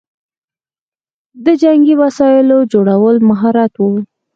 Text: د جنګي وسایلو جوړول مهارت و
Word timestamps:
د 1.45 1.47
جنګي 1.61 1.95
وسایلو 2.03 2.57
جوړول 2.73 3.15
مهارت 3.29 3.73
و 3.77 3.83